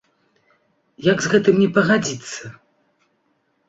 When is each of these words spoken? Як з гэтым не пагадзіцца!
Як 1.11 1.21
з 1.27 1.31
гэтым 1.35 1.55
не 1.67 1.71
пагадзіцца! 1.79 2.55